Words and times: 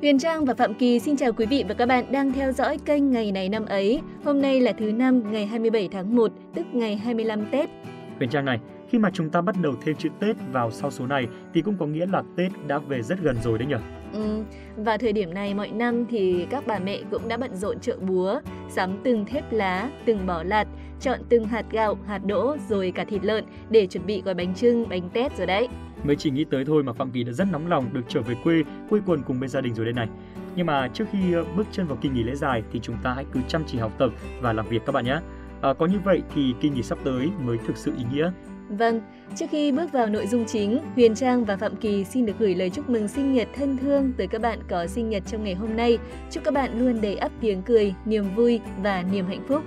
Huyền 0.00 0.18
Trang 0.18 0.44
và 0.44 0.54
Phạm 0.54 0.74
Kỳ 0.74 0.98
xin 0.98 1.16
chào 1.16 1.32
quý 1.32 1.46
vị 1.46 1.64
và 1.68 1.74
các 1.74 1.86
bạn 1.86 2.04
đang 2.12 2.32
theo 2.32 2.52
dõi 2.52 2.78
kênh 2.84 3.10
Ngày 3.10 3.32
này 3.32 3.48
năm 3.48 3.66
ấy. 3.66 4.00
Hôm 4.24 4.42
nay 4.42 4.60
là 4.60 4.72
thứ 4.72 4.92
năm 4.92 5.32
ngày 5.32 5.46
27 5.46 5.88
tháng 5.92 6.16
1, 6.16 6.32
tức 6.54 6.66
ngày 6.72 6.96
25 6.96 7.46
Tết. 7.52 7.70
Huyền 8.16 8.30
Trang 8.30 8.44
này, 8.44 8.58
khi 8.88 8.98
mà 8.98 9.10
chúng 9.12 9.30
ta 9.30 9.40
bắt 9.40 9.54
đầu 9.62 9.72
thêm 9.84 9.96
chữ 9.96 10.08
Tết 10.20 10.36
vào 10.52 10.70
sau 10.70 10.90
số 10.90 11.06
này 11.06 11.26
thì 11.54 11.62
cũng 11.62 11.76
có 11.78 11.86
nghĩa 11.86 12.06
là 12.06 12.22
Tết 12.36 12.52
đã 12.66 12.78
về 12.78 13.02
rất 13.02 13.18
gần 13.22 13.36
rồi 13.44 13.58
đấy 13.58 13.68
nhỉ? 13.68 13.76
Ừ, 14.12 14.42
và 14.76 14.96
thời 14.96 15.12
điểm 15.12 15.34
này 15.34 15.54
mọi 15.54 15.70
năm 15.70 16.06
thì 16.10 16.46
các 16.50 16.66
bà 16.66 16.78
mẹ 16.78 16.98
cũng 17.10 17.28
đã 17.28 17.36
bận 17.36 17.56
rộn 17.56 17.80
chợ 17.80 17.96
búa, 18.00 18.40
sắm 18.68 18.98
từng 19.04 19.24
thép 19.24 19.52
lá, 19.52 19.90
từng 20.04 20.26
bỏ 20.26 20.42
lạt, 20.42 20.68
chọn 21.00 21.20
từng 21.28 21.44
hạt 21.44 21.64
gạo, 21.70 21.98
hạt 22.06 22.20
đỗ 22.26 22.56
rồi 22.68 22.92
cả 22.94 23.04
thịt 23.04 23.24
lợn 23.24 23.44
để 23.70 23.86
chuẩn 23.86 24.06
bị 24.06 24.22
gói 24.22 24.34
bánh 24.34 24.54
trưng, 24.54 24.88
bánh 24.88 25.10
tét 25.12 25.36
rồi 25.38 25.46
đấy. 25.46 25.68
Mới 26.04 26.16
chỉ 26.16 26.30
nghĩ 26.30 26.44
tới 26.44 26.64
thôi 26.64 26.82
mà 26.82 26.92
Phạm 26.92 27.10
Kỳ 27.10 27.24
đã 27.24 27.32
rất 27.32 27.48
nóng 27.52 27.66
lòng 27.66 27.92
được 27.92 28.02
trở 28.08 28.20
về 28.20 28.34
quê, 28.44 28.62
quây 28.88 29.00
quần 29.06 29.22
cùng 29.22 29.40
bên 29.40 29.50
gia 29.50 29.60
đình 29.60 29.74
rồi 29.74 29.86
đây 29.86 29.94
này. 29.94 30.08
Nhưng 30.56 30.66
mà 30.66 30.88
trước 30.88 31.04
khi 31.12 31.32
ờ, 31.32 31.44
bước 31.56 31.66
chân 31.72 31.86
vào 31.86 31.98
kỳ 32.00 32.08
nghỉ 32.08 32.22
lễ 32.22 32.34
dài 32.34 32.62
thì 32.72 32.80
chúng 32.82 32.96
ta 33.02 33.12
hãy 33.12 33.24
cứ 33.32 33.40
chăm 33.48 33.62
chỉ 33.66 33.78
học 33.78 33.92
tập 33.98 34.10
và 34.40 34.52
làm 34.52 34.68
việc 34.68 34.82
các 34.86 34.92
bạn 34.92 35.04
nhé. 35.04 35.20
À, 35.60 35.72
có 35.72 35.86
như 35.86 35.98
vậy 36.04 36.22
thì 36.34 36.54
kỳ 36.60 36.68
nghỉ 36.68 36.82
sắp 36.82 36.98
tới 37.04 37.28
mới 37.44 37.58
thực 37.66 37.76
sự 37.76 37.92
ý 37.98 38.04
nghĩa. 38.12 38.32
Vâng, 38.68 39.00
trước 39.36 39.46
khi 39.50 39.72
bước 39.72 39.92
vào 39.92 40.06
nội 40.06 40.26
dung 40.26 40.44
chính, 40.44 40.78
Huyền 40.94 41.14
Trang 41.14 41.44
và 41.44 41.56
Phạm 41.56 41.76
Kỳ 41.76 42.04
xin 42.04 42.26
được 42.26 42.32
gửi 42.38 42.54
lời 42.54 42.70
chúc 42.70 42.88
mừng 42.88 43.08
sinh 43.08 43.32
nhật 43.32 43.48
thân 43.56 43.78
thương 43.78 44.12
tới 44.16 44.26
các 44.26 44.42
bạn 44.42 44.58
có 44.68 44.86
sinh 44.86 45.08
nhật 45.08 45.22
trong 45.26 45.44
ngày 45.44 45.54
hôm 45.54 45.76
nay. 45.76 45.98
Chúc 46.30 46.44
các 46.44 46.54
bạn 46.54 46.78
luôn 46.78 47.00
đầy 47.00 47.16
ắp 47.16 47.32
tiếng 47.40 47.62
cười, 47.62 47.94
niềm 48.04 48.24
vui 48.36 48.60
và 48.82 49.04
niềm 49.12 49.26
hạnh 49.26 49.42
phúc. 49.48 49.62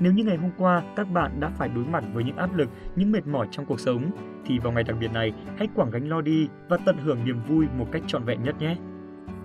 Nếu 0.00 0.12
như 0.12 0.24
ngày 0.24 0.36
hôm 0.36 0.50
qua 0.58 0.82
các 0.96 1.10
bạn 1.10 1.40
đã 1.40 1.48
phải 1.48 1.68
đối 1.68 1.84
mặt 1.84 2.04
với 2.12 2.24
những 2.24 2.36
áp 2.36 2.56
lực, 2.56 2.68
những 2.96 3.12
mệt 3.12 3.26
mỏi 3.26 3.48
trong 3.50 3.66
cuộc 3.66 3.80
sống, 3.80 4.10
thì 4.46 4.58
vào 4.58 4.72
ngày 4.72 4.84
đặc 4.84 4.96
biệt 5.00 5.12
này 5.12 5.32
hãy 5.56 5.68
quảng 5.74 5.90
gánh 5.90 6.08
lo 6.08 6.20
đi 6.20 6.48
và 6.68 6.76
tận 6.86 6.96
hưởng 6.98 7.24
niềm 7.24 7.42
vui 7.48 7.66
một 7.78 7.86
cách 7.92 8.02
trọn 8.06 8.24
vẹn 8.24 8.42
nhất 8.42 8.54
nhé. 8.58 8.76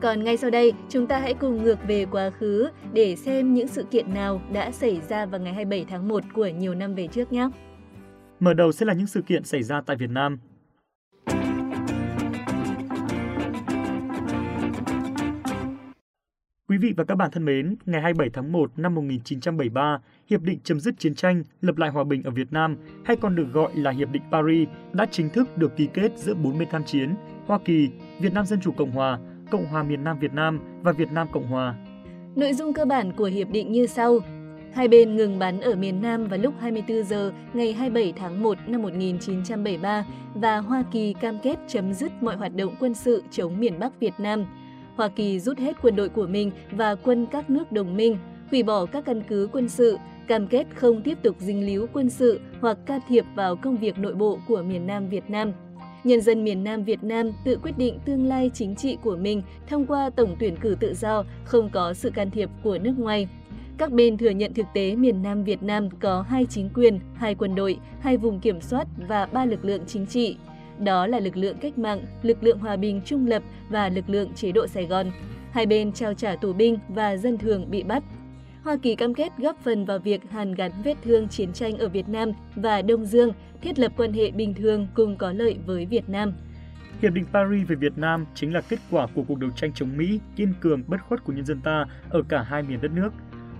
Còn 0.02 0.24
ngay 0.24 0.38
sau 0.38 0.50
đây, 0.50 0.74
chúng 0.90 1.08
ta 1.08 1.20
hãy 1.20 1.34
cùng 1.34 1.64
ngược 1.64 1.88
về 1.88 2.06
quá 2.06 2.30
khứ 2.30 2.70
để 2.94 3.16
xem 3.16 3.54
những 3.54 3.68
sự 3.68 3.84
kiện 3.84 4.14
nào 4.14 4.42
đã 4.54 4.72
xảy 4.72 5.02
ra 5.10 5.26
vào 5.26 5.42
ngày 5.42 5.54
27 5.54 5.86
tháng 5.90 6.08
1 6.08 6.24
của 6.34 6.48
nhiều 6.48 6.76
năm 6.76 6.96
về 6.96 7.08
trước 7.08 7.32
nhé. 7.32 7.50
Mở 8.40 8.54
đầu 8.54 8.72
sẽ 8.72 8.86
là 8.86 8.94
những 8.94 9.08
sự 9.08 9.22
kiện 9.22 9.44
xảy 9.44 9.64
ra 9.64 9.82
tại 9.82 9.98
Việt 9.98 10.10
Nam. 10.10 10.38
Quý 16.72 16.78
vị 16.78 16.94
và 16.98 17.04
các 17.04 17.16
bạn 17.16 17.32
thân 17.32 17.46
mến, 17.46 17.76
ngày 17.86 18.02
27 18.02 18.30
tháng 18.34 18.52
1 18.52 18.72
năm 18.78 18.96
1973, 18.96 20.00
Hiệp 20.32 20.42
định 20.42 20.60
chấm 20.64 20.80
dứt 20.80 21.00
chiến 21.00 21.16
tranh, 21.16 21.44
lập 21.62 21.78
lại 21.78 21.90
hòa 21.90 22.04
bình 22.04 22.24
ở 22.24 22.32
Việt 22.32 22.54
Nam, 22.54 22.78
hay 23.06 23.16
còn 23.16 23.36
được 23.36 23.48
gọi 23.54 23.72
là 23.76 23.92
Hiệp 23.92 24.12
định 24.12 24.22
Paris, 24.32 24.70
đã 24.94 25.06
chính 25.12 25.30
thức 25.30 25.58
được 25.58 25.78
ký 25.78 25.88
kết 25.94 26.12
giữa 26.18 26.34
bốn 26.34 26.60
bên 26.60 26.68
tham 26.72 26.84
chiến, 26.84 27.16
Hoa 27.48 27.60
Kỳ, 27.66 27.90
Việt 28.20 28.34
Nam 28.34 28.46
Dân 28.46 28.60
Chủ 28.62 28.72
Cộng 28.72 28.92
Hòa, 28.92 29.20
Cộng 29.52 29.66
hòa 29.66 29.84
miền 29.84 30.04
Nam 30.04 30.20
Việt 30.20 30.34
Nam 30.34 30.60
và 30.84 30.92
Việt 30.92 31.12
Nam 31.12 31.28
Cộng 31.32 31.48
Hòa. 31.48 31.76
Nội 32.36 32.54
dung 32.54 32.74
cơ 32.74 32.86
bản 32.86 33.14
của 33.14 33.26
hiệp 33.26 33.50
định 33.50 33.72
như 33.72 33.86
sau. 33.86 34.20
Hai 34.74 34.88
bên 34.88 35.16
ngừng 35.16 35.40
bắn 35.40 35.62
ở 35.62 35.76
miền 35.76 36.02
Nam 36.02 36.28
vào 36.28 36.40
lúc 36.40 36.54
24 36.60 37.04
giờ 37.04 37.32
ngày 37.54 37.74
27 37.74 38.14
tháng 38.16 38.44
1 38.44 38.58
năm 38.68 38.82
1973 38.82 40.06
và 40.36 40.58
Hoa 40.58 40.84
Kỳ 40.92 41.14
cam 41.14 41.40
kết 41.44 41.60
chấm 41.68 41.94
dứt 41.94 42.12
mọi 42.22 42.36
hoạt 42.36 42.56
động 42.56 42.76
quân 42.80 42.94
sự 42.94 43.24
chống 43.32 43.60
miền 43.60 43.80
Bắc 43.80 44.00
Việt 44.00 44.14
Nam. 44.18 44.46
Hoa 44.96 45.08
Kỳ 45.08 45.40
rút 45.40 45.58
hết 45.58 45.78
quân 45.82 45.96
đội 45.96 46.10
của 46.10 46.28
mình 46.28 46.52
và 46.72 46.96
quân 46.96 47.26
các 47.32 47.50
nước 47.50 47.72
đồng 47.72 47.98
minh, 47.98 48.18
hủy 48.52 48.64
bỏ 48.64 48.86
các 48.86 49.06
căn 49.06 49.22
cứ 49.28 49.50
quân 49.52 49.70
sự, 49.70 49.98
cam 50.28 50.48
kết 50.48 50.68
không 50.76 51.02
tiếp 51.02 51.18
tục 51.24 51.36
dính 51.40 51.66
líu 51.66 51.88
quân 51.94 52.10
sự 52.10 52.40
hoặc 52.62 52.78
can 52.86 53.00
thiệp 53.08 53.26
vào 53.36 53.56
công 53.56 53.78
việc 53.78 54.00
nội 54.00 54.14
bộ 54.14 54.40
của 54.48 54.62
miền 54.62 54.88
Nam 54.88 55.10
Việt 55.10 55.30
Nam. 55.30 55.52
Nhân 56.04 56.22
dân 56.22 56.44
miền 56.44 56.64
Nam 56.64 56.84
Việt 56.84 57.04
Nam 57.04 57.32
tự 57.46 57.58
quyết 57.64 57.78
định 57.78 58.00
tương 58.06 58.28
lai 58.28 58.52
chính 58.54 58.76
trị 58.76 58.98
của 59.04 59.16
mình 59.16 59.42
thông 59.68 59.86
qua 59.86 60.10
tổng 60.10 60.36
tuyển 60.40 60.56
cử 60.56 60.76
tự 60.80 60.94
do, 60.94 61.24
không 61.44 61.70
có 61.70 61.94
sự 61.94 62.10
can 62.10 62.32
thiệp 62.32 62.50
của 62.64 62.78
nước 62.78 62.94
ngoài. 62.98 63.28
Các 63.78 63.92
bên 63.92 64.18
thừa 64.18 64.30
nhận 64.30 64.54
thực 64.54 64.66
tế 64.74 64.96
miền 64.96 65.22
Nam 65.22 65.44
Việt 65.44 65.64
Nam 65.64 65.90
có 66.00 66.22
hai 66.22 66.46
chính 66.50 66.70
quyền, 66.74 67.00
hai 67.16 67.36
quân 67.36 67.56
đội, 67.56 67.78
hai 68.00 68.18
vùng 68.18 68.40
kiểm 68.40 68.62
soát 68.62 68.88
và 69.08 69.26
ba 69.26 69.46
lực 69.46 69.66
lượng 69.66 69.82
chính 69.88 70.06
trị. 70.06 70.38
Đó 70.80 71.08
là 71.08 71.20
lực 71.20 71.38
lượng 71.38 71.58
cách 71.62 71.78
mạng, 71.78 72.02
lực 72.24 72.44
lượng 72.44 72.60
hòa 72.60 72.76
bình 72.76 73.02
trung 73.06 73.28
lập 73.28 73.44
và 73.70 73.90
lực 73.90 74.10
lượng 74.10 74.34
chế 74.36 74.52
độ 74.52 74.68
Sài 74.68 74.86
Gòn. 74.86 75.12
Hai 75.52 75.66
bên 75.66 75.92
trao 75.92 76.14
trả 76.14 76.36
tù 76.36 76.54
binh 76.54 76.78
và 76.90 77.18
dân 77.18 77.38
thường 77.38 77.72
bị 77.72 77.84
bắt. 77.84 78.04
Hoa 78.64 78.78
Kỳ 78.82 78.96
cam 78.96 79.14
kết 79.14 79.32
góp 79.38 79.58
phần 79.64 79.86
vào 79.86 80.00
việc 80.00 80.22
hàn 80.32 80.56
gắn 80.56 80.72
vết 80.84 80.96
thương 81.04 81.28
chiến 81.28 81.54
tranh 81.54 81.78
ở 81.78 81.90
Việt 81.90 82.10
Nam 82.10 82.32
và 82.56 82.82
Đông 82.82 83.06
Dương, 83.06 83.34
thiết 83.62 83.80
lập 83.80 83.92
quan 83.98 84.14
hệ 84.14 84.32
bình 84.32 84.54
thường 84.54 84.88
cùng 84.94 85.18
có 85.18 85.32
lợi 85.32 85.58
với 85.66 85.86
Việt 85.86 86.10
Nam. 86.10 86.34
Hiệp 87.02 87.14
định 87.14 87.26
Paris 87.34 87.68
về 87.68 87.76
Việt 87.76 87.98
Nam 87.98 88.26
chính 88.36 88.54
là 88.54 88.62
kết 88.62 88.80
quả 88.92 89.08
của 89.16 89.24
cuộc 89.28 89.40
đấu 89.40 89.50
tranh 89.56 89.74
chống 89.74 89.98
Mỹ 89.98 90.20
kiên 90.36 90.54
cường 90.62 90.84
bất 90.88 90.98
khuất 91.08 91.24
của 91.24 91.34
nhân 91.34 91.46
dân 91.46 91.62
ta 91.62 91.86
ở 92.10 92.22
cả 92.30 92.42
hai 92.42 92.64
miền 92.64 92.82
đất 92.82 92.92
nước. 92.92 93.10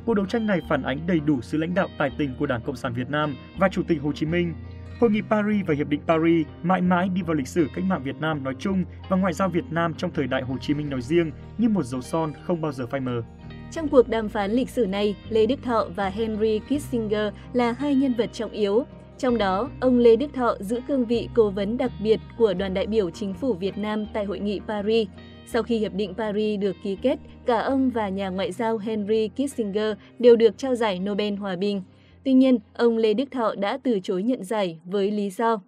Cuộc 0.06 0.14
đấu 0.14 0.26
tranh 0.26 0.48
này 0.48 0.62
phản 0.70 0.84
ánh 0.84 1.08
đầy 1.08 1.20
đủ 1.20 1.42
sự 1.42 1.58
lãnh 1.58 1.74
đạo 1.74 1.88
tài 1.98 2.12
tình 2.18 2.36
của 2.40 2.46
Đảng 2.46 2.62
Cộng 2.62 2.76
sản 2.76 2.94
Việt 2.94 3.10
Nam 3.10 3.36
và 3.58 3.70
Chủ 3.70 3.84
tịch 3.88 4.02
Hồ 4.02 4.12
Chí 4.12 4.26
Minh. 4.26 4.54
Hội 5.00 5.10
nghị 5.10 5.22
Paris 5.30 5.66
và 5.68 5.74
Hiệp 5.74 5.90
định 5.90 6.02
Paris 6.08 6.48
mãi 6.64 6.82
mãi 6.82 7.10
đi 7.10 7.22
vào 7.22 7.34
lịch 7.34 7.48
sử 7.48 7.68
cách 7.76 7.84
mạng 7.84 8.04
Việt 8.04 8.16
Nam 8.20 8.44
nói 8.44 8.56
chung 8.60 8.84
và 9.10 9.18
ngoại 9.18 9.34
giao 9.34 9.50
Việt 9.50 9.66
Nam 9.72 9.94
trong 9.98 10.12
thời 10.14 10.28
đại 10.28 10.42
Hồ 10.42 10.58
Chí 10.62 10.74
Minh 10.74 10.90
nói 10.90 11.02
riêng 11.02 11.32
như 11.58 11.70
một 11.70 11.84
dấu 11.84 12.02
son 12.02 12.34
không 12.44 12.62
bao 12.62 12.72
giờ 12.72 12.88
phai 12.88 13.02
mờ. 13.02 13.22
Trong 13.72 13.88
cuộc 13.88 14.10
đàm 14.10 14.30
phán 14.30 14.52
lịch 14.52 14.70
sử 14.70 14.86
này, 14.86 15.16
Lê 15.30 15.46
Đức 15.46 15.64
Thọ 15.64 15.88
và 15.96 16.10
Henry 16.10 16.60
Kissinger 16.60 17.34
là 17.54 17.72
hai 17.72 17.96
nhân 17.96 18.14
vật 18.18 18.30
trọng 18.34 18.52
yếu. 18.52 18.84
Trong 19.18 19.38
đó, 19.38 19.70
ông 19.80 20.00
Lê 20.00 20.16
Đức 20.16 20.34
Thọ 20.34 20.56
giữ 20.60 20.80
cương 20.88 21.06
vị 21.06 21.30
cố 21.36 21.50
vấn 21.50 21.78
đặc 21.78 21.92
biệt 22.04 22.20
của 22.38 22.54
đoàn 22.54 22.74
đại 22.74 22.88
biểu 22.88 23.10
chính 23.10 23.34
phủ 23.34 23.54
Việt 23.54 23.78
Nam 23.78 24.06
tại 24.14 24.26
Hội 24.26 24.40
nghị 24.40 24.60
Paris. 24.68 25.08
Sau 25.48 25.64
khi 25.64 25.78
Hiệp 25.78 25.94
định 25.94 26.14
Paris 26.14 26.60
được 26.60 26.76
ký 26.84 26.98
kết, 27.02 27.20
cả 27.46 27.60
ông 27.60 27.90
và 27.90 28.10
nhà 28.10 28.30
ngoại 28.30 28.52
giao 28.52 28.78
Henry 28.78 29.28
Kissinger 29.28 29.98
đều 30.20 30.36
được 30.36 30.58
trao 30.58 30.76
giải 30.76 31.00
Nobel 31.00 31.36
Hòa 31.36 31.56
bình. 31.56 31.82
Tuy 32.24 32.34
nhiên, 32.34 32.58
ông 32.74 32.98
Lê 32.98 33.14
Đức 33.14 33.32
Thọ 33.32 33.56
đã 33.56 33.78
từ 33.84 34.00
chối 34.04 34.24
nhận 34.24 34.44
giải 34.44 34.80
với 34.86 35.12
lý 35.12 35.30
do 35.30 35.62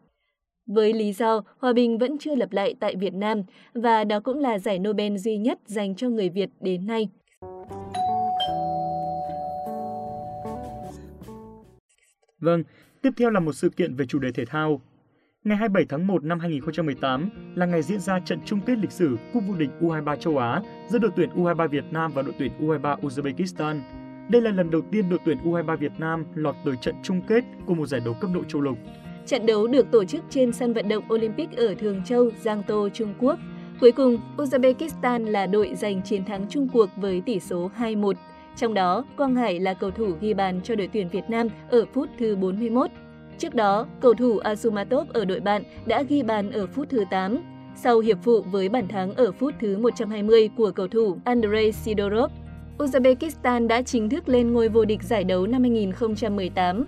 với 0.68 0.94
lý 0.94 1.14
do 1.14 1.44
hòa 1.58 1.74
bình 1.74 1.98
vẫn 1.98 2.18
chưa 2.18 2.36
lập 2.36 2.52
lại 2.52 2.76
tại 2.80 2.96
Việt 2.96 3.14
Nam 3.14 3.44
và 3.74 4.04
đó 4.04 4.20
cũng 4.20 4.40
là 4.40 4.60
giải 4.60 4.80
Nobel 4.80 5.18
duy 5.18 5.38
nhất 5.38 5.60
dành 5.66 5.96
cho 5.96 6.10
người 6.10 6.30
Việt 6.30 6.50
đến 6.60 6.88
nay. 6.88 7.10
Vâng, 12.44 12.64
tiếp 13.02 13.10
theo 13.18 13.30
là 13.30 13.40
một 13.40 13.54
sự 13.54 13.70
kiện 13.70 13.96
về 13.96 14.06
chủ 14.06 14.20
đề 14.20 14.32
thể 14.32 14.46
thao. 14.46 14.82
Ngày 15.44 15.58
27 15.58 15.86
tháng 15.90 16.08
1 16.08 16.24
năm 16.24 16.40
2018 16.40 17.30
là 17.56 17.66
ngày 17.66 17.82
diễn 17.82 18.00
ra 18.00 18.20
trận 18.20 18.40
chung 18.46 18.60
kết 18.66 18.78
lịch 18.78 18.92
sử 18.92 19.18
Cúp 19.34 19.44
vô 19.48 19.56
địch 19.56 19.70
U23 19.82 20.16
châu 20.16 20.38
Á 20.38 20.62
giữa 20.90 21.00
đội 21.00 21.12
tuyển 21.16 21.30
U23 21.36 21.68
Việt 21.68 21.84
Nam 21.92 22.12
và 22.16 22.22
đội 22.22 22.34
tuyển 22.40 22.52
U23 22.60 23.00
Uzbekistan. 23.00 23.82
Đây 24.30 24.42
là 24.42 24.52
lần 24.52 24.72
đầu 24.72 24.82
tiên 24.92 25.10
đội 25.10 25.20
tuyển 25.26 25.38
U23 25.44 25.78
Việt 25.78 25.92
Nam 25.98 26.26
lọt 26.36 26.56
tới 26.66 26.76
trận 26.82 26.96
chung 27.04 27.22
kết 27.28 27.44
của 27.66 27.74
một 27.74 27.86
giải 27.86 28.02
đấu 28.06 28.16
cấp 28.22 28.30
độ 28.34 28.44
châu 28.44 28.62
lục. 28.62 28.78
Trận 29.26 29.46
đấu 29.46 29.68
được 29.68 29.92
tổ 29.92 30.06
chức 30.06 30.24
trên 30.30 30.54
sân 30.54 30.74
vận 30.74 30.90
động 30.90 31.04
Olympic 31.14 31.52
ở 31.52 31.76
Thường 31.76 32.02
Châu, 32.06 32.30
Giang 32.42 32.64
Tô, 32.68 32.90
Trung 32.94 33.14
Quốc. 33.20 33.40
Cuối 33.82 33.92
cùng, 33.92 34.18
Uzbekistan 34.38 35.26
là 35.26 35.46
đội 35.46 35.76
giành 35.76 36.02
chiến 36.02 36.26
thắng 36.26 36.46
chung 36.50 36.68
cuộc 36.74 36.90
với 36.98 37.22
tỷ 37.26 37.40
số 37.40 37.72
2-1. 37.78 38.14
Trong 38.56 38.74
đó, 38.74 39.04
Quang 39.18 39.36
Hải 39.36 39.60
là 39.60 39.74
cầu 39.74 39.92
thủ 39.92 40.12
ghi 40.22 40.34
bàn 40.34 40.62
cho 40.64 40.76
đội 40.76 40.90
tuyển 40.94 41.10
Việt 41.10 41.30
Nam 41.30 41.48
ở 41.70 41.86
phút 41.94 42.10
thứ 42.20 42.36
41. 42.36 42.92
Trước 43.38 43.56
đó, 43.56 43.88
cầu 44.02 44.14
thủ 44.14 44.40
Azumatov 44.40 45.06
ở 45.14 45.26
đội 45.26 45.40
bạn 45.40 45.64
đã 45.86 46.04
ghi 46.04 46.24
bàn 46.24 46.52
ở 46.52 46.68
phút 46.68 46.90
thứ 46.90 47.04
8, 47.12 47.38
sau 47.76 48.00
hiệp 48.00 48.18
phụ 48.24 48.42
với 48.42 48.70
bàn 48.70 48.88
thắng 48.88 49.14
ở 49.16 49.32
phút 49.32 49.54
thứ 49.60 49.78
120 49.78 50.50
của 50.58 50.72
cầu 50.72 50.88
thủ 50.88 51.18
Andrei 51.26 51.72
Sidorov. 51.72 52.32
Uzbekistan 52.78 53.68
đã 53.68 53.82
chính 53.82 54.10
thức 54.10 54.30
lên 54.30 54.54
ngôi 54.54 54.70
vô 54.70 54.86
địch 54.86 55.04
giải 55.04 55.24
đấu 55.24 55.48
năm 55.48 55.62
2018. 55.62 56.86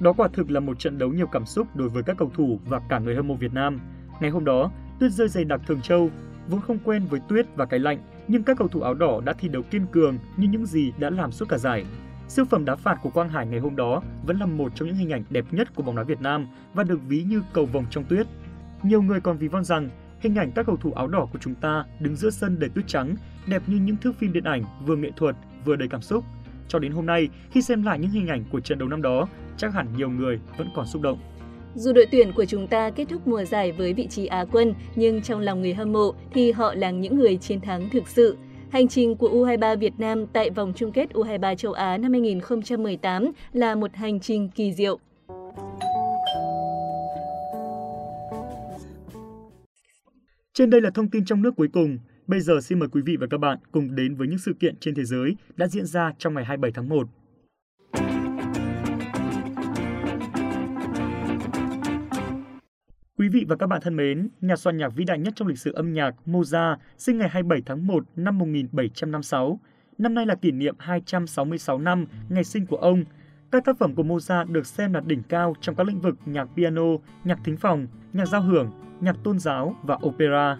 Đó 0.00 0.12
quả 0.12 0.28
thực 0.28 0.50
là 0.50 0.60
một 0.60 0.78
trận 0.78 0.98
đấu 0.98 1.12
nhiều 1.12 1.26
cảm 1.26 1.46
xúc 1.46 1.66
đối 1.74 1.88
với 1.88 2.02
các 2.02 2.16
cầu 2.18 2.30
thủ 2.34 2.58
và 2.68 2.80
cả 2.88 2.98
người 2.98 3.14
hâm 3.14 3.28
mộ 3.28 3.34
Việt 3.34 3.52
Nam. 3.52 3.80
Ngày 4.20 4.30
hôm 4.30 4.44
đó, 4.44 4.70
tuyết 5.00 5.12
rơi 5.12 5.28
dày 5.28 5.44
đặc 5.44 5.60
Thường 5.66 5.80
Châu, 5.80 6.10
vốn 6.48 6.60
không 6.60 6.78
quen 6.84 7.02
với 7.10 7.20
tuyết 7.28 7.46
và 7.56 7.64
cái 7.64 7.80
lạnh, 7.80 7.98
nhưng 8.28 8.42
các 8.42 8.56
cầu 8.58 8.68
thủ 8.68 8.80
áo 8.80 8.94
đỏ 8.94 9.20
đã 9.24 9.32
thi 9.32 9.48
đấu 9.48 9.62
kiên 9.62 9.86
cường 9.86 10.18
như 10.36 10.48
những 10.48 10.66
gì 10.66 10.92
đã 10.98 11.10
làm 11.10 11.32
suốt 11.32 11.48
cả 11.48 11.58
giải. 11.58 11.84
Siêu 12.28 12.44
phẩm 12.44 12.64
đá 12.64 12.76
phạt 12.76 12.98
của 13.02 13.10
Quang 13.10 13.28
Hải 13.28 13.46
ngày 13.46 13.60
hôm 13.60 13.76
đó 13.76 14.02
vẫn 14.26 14.38
là 14.38 14.46
một 14.46 14.72
trong 14.74 14.88
những 14.88 14.96
hình 14.96 15.12
ảnh 15.12 15.24
đẹp 15.30 15.44
nhất 15.50 15.74
của 15.74 15.82
bóng 15.82 15.96
đá 15.96 16.02
Việt 16.02 16.20
Nam 16.20 16.46
và 16.74 16.84
được 16.84 17.00
ví 17.08 17.22
như 17.22 17.42
cầu 17.52 17.66
vồng 17.66 17.84
trong 17.90 18.04
tuyết. 18.04 18.26
Nhiều 18.82 19.02
người 19.02 19.20
còn 19.20 19.38
ví 19.38 19.48
von 19.48 19.64
rằng 19.64 19.90
hình 20.20 20.34
ảnh 20.34 20.52
các 20.52 20.66
cầu 20.66 20.76
thủ 20.76 20.92
áo 20.92 21.06
đỏ 21.06 21.28
của 21.32 21.38
chúng 21.38 21.54
ta 21.54 21.84
đứng 22.00 22.16
giữa 22.16 22.30
sân 22.30 22.58
đầy 22.58 22.70
tuyết 22.70 22.86
trắng, 22.86 23.16
đẹp 23.46 23.62
như 23.66 23.76
những 23.76 23.96
thước 23.96 24.12
phim 24.18 24.32
điện 24.32 24.44
ảnh 24.44 24.64
vừa 24.86 24.96
nghệ 24.96 25.10
thuật 25.16 25.36
vừa 25.64 25.76
đầy 25.76 25.88
cảm 25.88 26.02
xúc. 26.02 26.24
Cho 26.68 26.78
đến 26.78 26.92
hôm 26.92 27.06
nay, 27.06 27.28
khi 27.50 27.62
xem 27.62 27.82
lại 27.82 27.98
những 27.98 28.10
hình 28.10 28.28
ảnh 28.28 28.44
của 28.50 28.60
trận 28.60 28.78
đấu 28.78 28.88
năm 28.88 29.02
đó, 29.02 29.28
chắc 29.56 29.74
hẳn 29.74 29.86
nhiều 29.96 30.10
người 30.10 30.40
vẫn 30.58 30.68
còn 30.74 30.86
xúc 30.86 31.02
động. 31.02 31.18
Dù 31.76 31.92
đội 31.92 32.06
tuyển 32.10 32.32
của 32.32 32.44
chúng 32.44 32.66
ta 32.66 32.90
kết 32.90 33.04
thúc 33.08 33.28
mùa 33.28 33.44
giải 33.44 33.72
với 33.72 33.92
vị 33.92 34.06
trí 34.06 34.26
Á 34.26 34.44
quân, 34.52 34.74
nhưng 34.94 35.22
trong 35.22 35.40
lòng 35.40 35.60
người 35.60 35.74
hâm 35.74 35.92
mộ 35.92 36.14
thì 36.32 36.52
họ 36.52 36.74
là 36.74 36.90
những 36.90 37.16
người 37.16 37.36
chiến 37.36 37.60
thắng 37.60 37.90
thực 37.90 38.08
sự. 38.08 38.36
Hành 38.70 38.88
trình 38.88 39.16
của 39.16 39.28
U23 39.28 39.78
Việt 39.78 39.92
Nam 39.98 40.26
tại 40.26 40.50
vòng 40.50 40.72
chung 40.76 40.92
kết 40.92 41.10
U23 41.12 41.54
châu 41.54 41.72
Á 41.72 41.98
năm 41.98 42.12
2018 42.12 43.32
là 43.52 43.74
một 43.74 43.94
hành 43.94 44.20
trình 44.20 44.48
kỳ 44.54 44.72
diệu. 44.72 44.98
Trên 50.54 50.70
đây 50.70 50.80
là 50.80 50.90
thông 50.90 51.10
tin 51.10 51.24
trong 51.24 51.42
nước 51.42 51.56
cuối 51.56 51.68
cùng. 51.72 51.98
Bây 52.26 52.40
giờ 52.40 52.60
xin 52.62 52.78
mời 52.78 52.88
quý 52.88 53.02
vị 53.06 53.16
và 53.20 53.26
các 53.30 53.38
bạn 53.38 53.58
cùng 53.72 53.94
đến 53.94 54.14
với 54.14 54.28
những 54.28 54.38
sự 54.38 54.52
kiện 54.60 54.74
trên 54.80 54.94
thế 54.94 55.04
giới 55.04 55.36
đã 55.56 55.66
diễn 55.66 55.86
ra 55.86 56.12
trong 56.18 56.34
ngày 56.34 56.44
27 56.44 56.70
tháng 56.74 56.88
1. 56.88 57.08
Quý 63.26 63.30
vị 63.30 63.44
và 63.48 63.56
các 63.56 63.66
bạn 63.66 63.80
thân 63.84 63.96
mến, 63.96 64.28
nhà 64.40 64.56
soạn 64.56 64.76
nhạc 64.76 64.88
vĩ 64.88 65.04
đại 65.04 65.18
nhất 65.18 65.32
trong 65.36 65.48
lịch 65.48 65.58
sử 65.58 65.72
âm 65.72 65.92
nhạc 65.92 66.14
Mozart 66.26 66.76
sinh 66.98 67.18
ngày 67.18 67.28
27 67.28 67.62
tháng 67.66 67.86
1 67.86 68.04
năm 68.16 68.38
1756. 68.38 69.60
Năm 69.98 70.14
nay 70.14 70.26
là 70.26 70.34
kỷ 70.34 70.50
niệm 70.50 70.74
266 70.78 71.78
năm 71.78 72.06
ngày 72.28 72.44
sinh 72.44 72.66
của 72.66 72.76
ông. 72.76 73.04
Các 73.50 73.64
tác 73.64 73.78
phẩm 73.78 73.94
của 73.94 74.02
Mozart 74.02 74.52
được 74.52 74.66
xem 74.66 74.92
là 74.92 75.00
đỉnh 75.00 75.22
cao 75.28 75.54
trong 75.60 75.74
các 75.74 75.86
lĩnh 75.86 76.00
vực 76.00 76.14
nhạc 76.26 76.48
piano, 76.56 76.82
nhạc 77.24 77.38
thính 77.44 77.56
phòng, 77.56 77.86
nhạc 78.12 78.26
giao 78.26 78.42
hưởng, 78.42 78.70
nhạc 79.00 79.16
tôn 79.24 79.38
giáo 79.38 79.76
và 79.82 79.98
opera. 80.06 80.58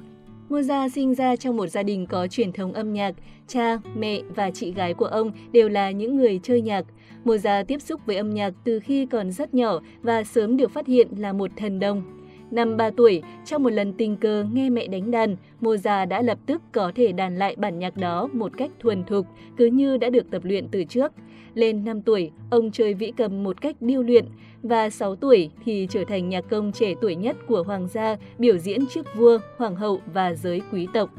Mozart 0.48 0.88
sinh 0.88 1.14
ra 1.14 1.36
trong 1.36 1.56
một 1.56 1.66
gia 1.66 1.82
đình 1.82 2.06
có 2.06 2.26
truyền 2.26 2.52
thống 2.52 2.72
âm 2.72 2.92
nhạc. 2.92 3.14
Cha, 3.46 3.78
mẹ 3.96 4.22
và 4.36 4.50
chị 4.50 4.72
gái 4.72 4.94
của 4.94 5.06
ông 5.06 5.32
đều 5.52 5.68
là 5.68 5.90
những 5.90 6.16
người 6.16 6.40
chơi 6.42 6.60
nhạc. 6.60 6.84
Mozart 7.24 7.64
tiếp 7.64 7.82
xúc 7.82 8.00
với 8.06 8.16
âm 8.16 8.30
nhạc 8.30 8.54
từ 8.64 8.80
khi 8.80 9.06
còn 9.06 9.32
rất 9.32 9.54
nhỏ 9.54 9.80
và 10.02 10.24
sớm 10.24 10.56
được 10.56 10.70
phát 10.70 10.86
hiện 10.86 11.08
là 11.16 11.32
một 11.32 11.50
thần 11.56 11.78
đồng. 11.78 12.15
Năm 12.50 12.76
3 12.76 12.90
tuổi, 12.96 13.22
trong 13.44 13.62
một 13.62 13.70
lần 13.70 13.92
tình 13.92 14.16
cờ 14.16 14.44
nghe 14.52 14.70
mẹ 14.70 14.86
đánh 14.86 15.10
đàn, 15.10 15.36
Mozart 15.60 16.08
đã 16.08 16.22
lập 16.22 16.38
tức 16.46 16.62
có 16.72 16.92
thể 16.94 17.12
đàn 17.12 17.36
lại 17.36 17.56
bản 17.58 17.78
nhạc 17.78 17.96
đó 17.96 18.28
một 18.32 18.52
cách 18.56 18.70
thuần 18.80 19.04
thục, 19.04 19.26
cứ 19.56 19.66
như 19.66 19.96
đã 19.96 20.10
được 20.10 20.30
tập 20.30 20.42
luyện 20.44 20.68
từ 20.68 20.84
trước. 20.84 21.12
Lên 21.54 21.84
5 21.84 22.02
tuổi, 22.02 22.30
ông 22.50 22.70
chơi 22.70 22.94
vĩ 22.94 23.12
cầm 23.16 23.44
một 23.44 23.60
cách 23.60 23.76
điêu 23.80 24.02
luyện 24.02 24.24
và 24.62 24.90
6 24.90 25.16
tuổi 25.16 25.50
thì 25.64 25.86
trở 25.90 26.04
thành 26.04 26.28
nhạc 26.28 26.44
công 26.50 26.72
trẻ 26.72 26.94
tuổi 27.00 27.14
nhất 27.14 27.36
của 27.46 27.62
hoàng 27.62 27.88
gia, 27.88 28.16
biểu 28.38 28.58
diễn 28.58 28.86
trước 28.86 29.06
vua, 29.16 29.38
hoàng 29.56 29.76
hậu 29.76 30.00
và 30.12 30.34
giới 30.34 30.60
quý 30.72 30.88
tộc. 30.92 31.10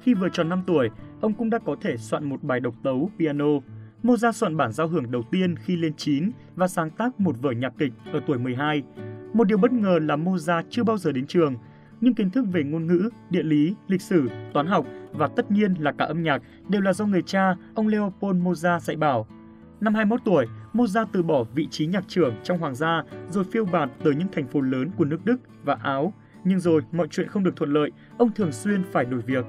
Khi 0.00 0.14
vừa 0.14 0.28
tròn 0.32 0.48
5 0.48 0.62
tuổi, 0.66 0.88
ông 1.20 1.32
cũng 1.32 1.50
đã 1.50 1.58
có 1.58 1.76
thể 1.80 1.96
soạn 1.96 2.24
một 2.24 2.42
bài 2.42 2.60
độc 2.60 2.74
tấu 2.82 3.10
piano. 3.18 3.46
Mozart 4.02 4.32
soạn 4.32 4.56
bản 4.56 4.72
giao 4.72 4.88
hưởng 4.88 5.10
đầu 5.10 5.22
tiên 5.30 5.56
khi 5.56 5.76
lên 5.76 5.92
9 5.96 6.30
và 6.56 6.68
sáng 6.68 6.90
tác 6.90 7.20
một 7.20 7.36
vở 7.42 7.50
nhạc 7.50 7.72
kịch 7.78 7.92
ở 8.12 8.20
tuổi 8.26 8.38
12. 8.38 8.82
Một 9.36 9.44
điều 9.44 9.58
bất 9.58 9.72
ngờ 9.72 9.98
là 10.02 10.16
Mozart 10.16 10.62
chưa 10.70 10.84
bao 10.84 10.98
giờ 10.98 11.12
đến 11.12 11.26
trường, 11.26 11.54
nhưng 12.00 12.14
kiến 12.14 12.30
thức 12.30 12.44
về 12.52 12.62
ngôn 12.64 12.86
ngữ, 12.86 13.10
địa 13.30 13.42
lý, 13.42 13.74
lịch 13.88 14.02
sử, 14.02 14.28
toán 14.52 14.66
học 14.66 14.86
và 15.12 15.28
tất 15.36 15.50
nhiên 15.50 15.74
là 15.74 15.92
cả 15.92 16.04
âm 16.04 16.22
nhạc 16.22 16.42
đều 16.68 16.80
là 16.80 16.92
do 16.92 17.06
người 17.06 17.22
cha, 17.22 17.56
ông 17.74 17.88
Leopold 17.88 18.42
Mozart 18.42 18.78
dạy 18.78 18.96
bảo. 18.96 19.26
Năm 19.80 19.94
21 19.94 20.20
tuổi, 20.24 20.46
Mozart 20.72 21.06
từ 21.12 21.22
bỏ 21.22 21.44
vị 21.54 21.68
trí 21.70 21.86
nhạc 21.86 22.08
trưởng 22.08 22.34
trong 22.42 22.58
hoàng 22.58 22.74
gia 22.74 23.02
rồi 23.30 23.44
phiêu 23.44 23.64
bạt 23.64 23.90
tới 24.04 24.14
những 24.14 24.28
thành 24.32 24.46
phố 24.46 24.60
lớn 24.60 24.90
của 24.96 25.04
nước 25.04 25.24
Đức 25.24 25.36
và 25.64 25.74
Áo. 25.82 26.12
Nhưng 26.44 26.60
rồi 26.60 26.82
mọi 26.92 27.08
chuyện 27.10 27.28
không 27.28 27.44
được 27.44 27.56
thuận 27.56 27.72
lợi, 27.72 27.90
ông 28.18 28.32
thường 28.32 28.52
xuyên 28.52 28.82
phải 28.92 29.04
đổi 29.04 29.20
việc. 29.20 29.44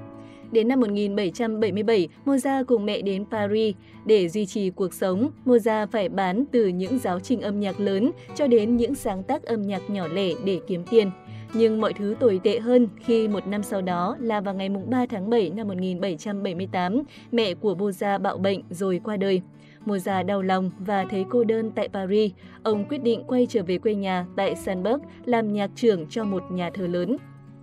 Đến 0.52 0.68
năm 0.68 0.80
1777, 0.80 2.08
Mozart 2.24 2.64
cùng 2.64 2.86
mẹ 2.86 3.02
đến 3.02 3.24
Paris. 3.30 3.74
Để 4.04 4.28
duy 4.28 4.46
trì 4.46 4.70
cuộc 4.70 4.94
sống, 4.94 5.30
Mozart 5.44 5.86
phải 5.86 6.08
bán 6.08 6.44
từ 6.52 6.68
những 6.68 6.98
giáo 6.98 7.20
trình 7.20 7.40
âm 7.40 7.60
nhạc 7.60 7.80
lớn 7.80 8.10
cho 8.34 8.46
đến 8.46 8.76
những 8.76 8.94
sáng 8.94 9.22
tác 9.22 9.42
âm 9.42 9.62
nhạc 9.62 9.90
nhỏ 9.90 10.08
lẻ 10.08 10.28
để 10.44 10.60
kiếm 10.66 10.84
tiền. 10.90 11.10
Nhưng 11.54 11.80
mọi 11.80 11.92
thứ 11.92 12.16
tồi 12.20 12.40
tệ 12.44 12.58
hơn 12.58 12.88
khi 13.00 13.28
một 13.28 13.46
năm 13.46 13.62
sau 13.62 13.82
đó 13.82 14.16
là 14.20 14.40
vào 14.40 14.54
ngày 14.54 14.68
3 14.68 15.06
tháng 15.06 15.30
7 15.30 15.50
năm 15.50 15.68
1778, 15.68 17.02
mẹ 17.32 17.54
của 17.54 17.74
Mozart 17.74 18.18
bạo 18.18 18.38
bệnh 18.38 18.62
rồi 18.70 19.00
qua 19.04 19.16
đời. 19.16 19.42
Mozart 19.84 20.26
đau 20.26 20.42
lòng 20.42 20.70
và 20.78 21.04
thấy 21.10 21.24
cô 21.30 21.44
đơn 21.44 21.70
tại 21.70 21.88
Paris. 21.88 22.32
Ông 22.62 22.84
quyết 22.84 23.02
định 23.02 23.24
quay 23.26 23.46
trở 23.46 23.62
về 23.62 23.78
quê 23.78 23.94
nhà 23.94 24.26
tại 24.36 24.56
Sandburg 24.56 25.00
làm 25.24 25.52
nhạc 25.52 25.70
trưởng 25.76 26.06
cho 26.06 26.24
một 26.24 26.42
nhà 26.50 26.70
thờ 26.74 26.86
lớn. 26.86 27.16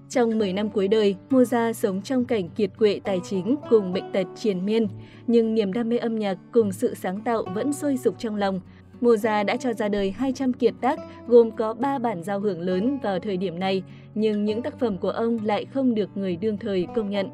Trong 0.09 0.37
10 0.37 0.53
năm 0.53 0.69
cuối 0.69 0.87
đời, 0.87 1.15
Mozart 1.29 1.73
sống 1.73 2.01
trong 2.01 2.25
cảnh 2.25 2.49
kiệt 2.49 2.71
quệ 2.77 2.99
tài 3.03 3.19
chính 3.23 3.55
cùng 3.69 3.93
bệnh 3.93 4.11
tật 4.11 4.27
triền 4.35 4.65
miên, 4.65 4.87
nhưng 5.27 5.53
niềm 5.53 5.73
đam 5.73 5.89
mê 5.89 5.97
âm 5.97 6.19
nhạc 6.19 6.37
cùng 6.51 6.71
sự 6.71 6.93
sáng 6.93 7.21
tạo 7.21 7.43
vẫn 7.53 7.73
sôi 7.73 7.97
sục 7.97 8.19
trong 8.19 8.35
lòng. 8.35 8.61
Mozart 9.01 9.45
đã 9.45 9.57
cho 9.57 9.73
ra 9.73 9.87
đời 9.87 10.11
200 10.11 10.53
kiệt 10.53 10.73
tác 10.81 10.99
gồm 11.27 11.51
có 11.51 11.73
3 11.73 11.99
bản 11.99 12.23
giao 12.23 12.39
hưởng 12.39 12.59
lớn 12.59 12.99
vào 13.03 13.19
thời 13.19 13.37
điểm 13.37 13.59
này, 13.59 13.83
nhưng 14.15 14.45
những 14.45 14.61
tác 14.61 14.79
phẩm 14.79 14.97
của 14.97 15.09
ông 15.09 15.37
lại 15.43 15.65
không 15.65 15.95
được 15.95 16.17
người 16.17 16.35
đương 16.35 16.57
thời 16.57 16.87
công 16.95 17.09
nhận. 17.09 17.29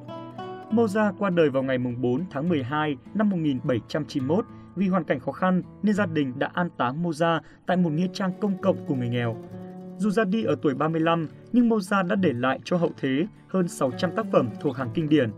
Mozart 0.71 1.13
qua 1.19 1.29
đời 1.29 1.49
vào 1.49 1.63
ngày 1.63 1.77
4 1.77 2.25
tháng 2.31 2.49
12 2.49 2.95
năm 3.13 3.29
1791 3.29 4.45
vì 4.75 4.87
hoàn 4.87 5.03
cảnh 5.03 5.19
khó 5.19 5.31
khăn 5.31 5.63
nên 5.83 5.95
gia 5.95 6.05
đình 6.05 6.33
đã 6.39 6.49
an 6.53 6.69
táng 6.77 7.03
Mozart 7.03 7.39
tại 7.65 7.77
một 7.77 7.89
nghĩa 7.89 8.07
trang 8.13 8.31
công 8.41 8.57
cộng 8.61 8.77
của 8.87 8.95
người 8.95 9.09
nghèo. 9.09 9.37
Dù 10.01 10.09
ra 10.09 10.23
đi 10.23 10.43
ở 10.43 10.55
tuổi 10.61 10.73
35, 10.73 11.27
nhưng 11.51 11.69
Mozart 11.69 12.07
đã 12.07 12.15
để 12.15 12.33
lại 12.33 12.59
cho 12.63 12.77
hậu 12.77 12.91
thế 12.97 13.27
hơn 13.47 13.67
600 13.67 14.11
tác 14.15 14.25
phẩm 14.31 14.49
thuộc 14.61 14.77
hàng 14.77 14.89
kinh 14.93 15.09
điển. 15.09 15.31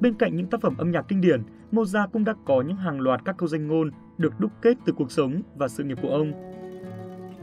Bên 0.00 0.14
cạnh 0.14 0.36
những 0.36 0.46
tác 0.46 0.60
phẩm 0.60 0.76
âm 0.76 0.90
nhạc 0.90 1.02
kinh 1.08 1.20
điển, 1.20 1.42
Mozart 1.72 2.08
cũng 2.08 2.24
đã 2.24 2.34
có 2.44 2.62
những 2.62 2.76
hàng 2.76 3.00
loạt 3.00 3.20
các 3.24 3.36
câu 3.36 3.48
danh 3.48 3.66
ngôn 3.66 3.90
được 4.18 4.40
đúc 4.40 4.52
kết 4.62 4.76
từ 4.84 4.92
cuộc 4.92 5.12
sống 5.12 5.42
và 5.56 5.68
sự 5.68 5.84
nghiệp 5.84 5.98
của 6.02 6.08
ông. 6.08 6.32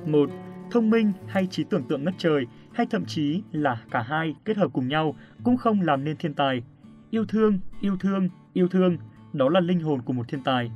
1. 0.05 0.29
Thông 0.71 0.89
minh 0.89 1.11
hay 1.27 1.47
trí 1.47 1.63
tưởng 1.63 1.83
tượng 1.83 2.03
ngất 2.03 2.13
trời, 2.17 2.45
hay 2.73 2.87
thậm 2.89 3.05
chí 3.05 3.43
là 3.51 3.81
cả 3.91 4.01
hai 4.01 4.35
kết 4.45 4.57
hợp 4.57 4.73
cùng 4.73 4.87
nhau 4.87 5.15
cũng 5.43 5.57
không 5.57 5.81
làm 5.81 6.03
nên 6.03 6.17
thiên 6.17 6.33
tài. 6.33 6.63
Yêu 7.09 7.25
thương, 7.25 7.59
yêu 7.81 7.97
thương, 7.99 8.29
yêu 8.53 8.67
thương, 8.67 8.97
đó 9.33 9.49
là 9.49 9.59
linh 9.59 9.79
hồn 9.79 10.01
của 10.01 10.13
một 10.13 10.27
thiên 10.27 10.43
tài. 10.43 10.71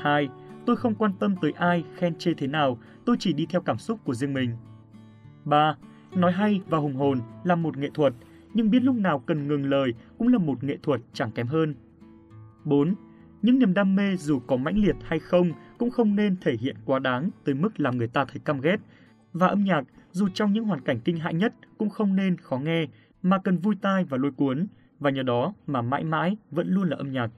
2. 0.00 0.28
Tôi 0.66 0.76
không 0.76 0.94
quan 0.94 1.12
tâm 1.20 1.34
tới 1.42 1.52
ai 1.56 1.84
khen 1.96 2.14
chê 2.18 2.34
thế 2.34 2.46
nào, 2.46 2.78
tôi 3.04 3.16
chỉ 3.18 3.32
đi 3.32 3.46
theo 3.46 3.60
cảm 3.60 3.78
xúc 3.78 3.98
của 4.04 4.14
riêng 4.14 4.34
mình. 4.34 4.56
3. 5.44 5.76
Nói 6.14 6.32
hay 6.32 6.60
và 6.68 6.78
hùng 6.78 6.94
hồn 6.94 7.18
là 7.44 7.54
một 7.54 7.76
nghệ 7.76 7.90
thuật, 7.94 8.14
nhưng 8.54 8.70
biết 8.70 8.82
lúc 8.82 8.96
nào 8.96 9.18
cần 9.18 9.48
ngừng 9.48 9.70
lời 9.70 9.94
cũng 10.18 10.28
là 10.28 10.38
một 10.38 10.64
nghệ 10.64 10.76
thuật 10.82 11.00
chẳng 11.12 11.30
kém 11.30 11.46
hơn. 11.46 11.74
4. 12.64 12.94
Những 13.42 13.58
niềm 13.58 13.74
đam 13.74 13.96
mê 13.96 14.16
dù 14.16 14.38
có 14.46 14.56
mãnh 14.56 14.78
liệt 14.78 14.96
hay 15.02 15.18
không 15.18 15.52
cũng 15.78 15.90
không 15.90 16.16
nên 16.16 16.36
thể 16.40 16.56
hiện 16.60 16.76
quá 16.84 16.98
đáng 16.98 17.30
tới 17.44 17.54
mức 17.54 17.80
làm 17.80 17.98
người 17.98 18.08
ta 18.08 18.24
thấy 18.24 18.40
căm 18.44 18.60
ghét. 18.60 18.76
Và 19.32 19.46
âm 19.46 19.64
nhạc, 19.64 19.84
dù 20.10 20.28
trong 20.34 20.52
những 20.52 20.64
hoàn 20.64 20.80
cảnh 20.80 21.00
kinh 21.04 21.16
hại 21.16 21.34
nhất 21.34 21.54
cũng 21.78 21.90
không 21.90 22.16
nên 22.16 22.36
khó 22.36 22.58
nghe, 22.58 22.86
mà 23.22 23.38
cần 23.38 23.58
vui 23.58 23.74
tai 23.80 24.04
và 24.04 24.18
lôi 24.18 24.32
cuốn, 24.32 24.66
và 24.98 25.10
nhờ 25.10 25.22
đó 25.22 25.54
mà 25.66 25.82
mãi 25.82 26.04
mãi 26.04 26.36
vẫn 26.50 26.68
luôn 26.68 26.88
là 26.88 26.96
âm 26.96 27.12
nhạc. 27.12 27.30